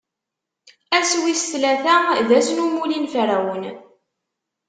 Ass 0.97 1.11
wis 1.21 1.43
tlata, 1.51 1.97
d 2.27 2.29
ass 2.37 2.49
n 2.51 2.63
umulli 2.65 2.99
n 2.99 3.09
Ferɛun. 3.13 3.63